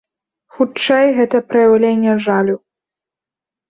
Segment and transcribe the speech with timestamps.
[0.55, 2.55] Хутчэй, гэта праяўленне жалю.